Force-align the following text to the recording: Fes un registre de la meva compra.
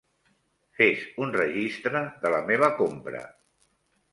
Fes 0.77 1.03
un 1.25 1.35
registre 1.35 2.01
de 2.25 2.33
la 2.37 2.41
meva 2.51 2.71
compra. 2.81 3.25